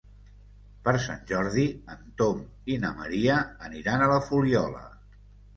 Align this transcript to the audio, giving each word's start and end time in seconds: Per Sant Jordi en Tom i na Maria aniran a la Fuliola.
Per 0.87 0.93
Sant 1.03 1.19
Jordi 1.31 1.65
en 1.95 2.01
Tom 2.21 2.41
i 2.77 2.79
na 2.87 2.91
Maria 3.03 3.37
aniran 3.71 4.07
a 4.07 4.11
la 4.15 4.21
Fuliola. 4.31 4.83